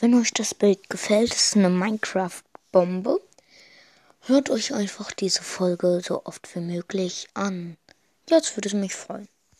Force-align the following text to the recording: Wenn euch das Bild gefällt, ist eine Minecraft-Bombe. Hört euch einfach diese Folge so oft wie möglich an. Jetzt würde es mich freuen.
Wenn 0.00 0.14
euch 0.14 0.32
das 0.32 0.54
Bild 0.54 0.90
gefällt, 0.90 1.32
ist 1.32 1.56
eine 1.56 1.70
Minecraft-Bombe. 1.70 3.20
Hört 4.22 4.50
euch 4.50 4.74
einfach 4.74 5.12
diese 5.12 5.42
Folge 5.42 6.00
so 6.04 6.24
oft 6.24 6.52
wie 6.56 6.60
möglich 6.60 7.28
an. 7.34 7.76
Jetzt 8.28 8.56
würde 8.56 8.68
es 8.68 8.74
mich 8.74 8.92
freuen. 8.92 9.28